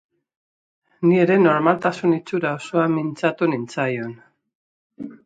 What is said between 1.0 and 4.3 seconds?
Ni ere normaltasun itxura osoan mintzatu nintzaion.